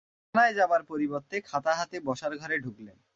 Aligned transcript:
বিছানায় 0.21 0.53
যাবার 0.53 0.81
পরিবর্তে 0.83 1.35
খাতা 1.41 1.73
হাতে 1.75 1.97
বসার 1.99 2.33
ঘরে 2.37 2.57
ঢুকলেন। 2.59 2.97